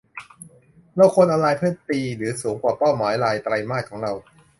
[0.95, 4.13] เราควรออนไลน์เพื่อตีหรือสูงกว่าเป้าหมายรายไตรมาสของเรา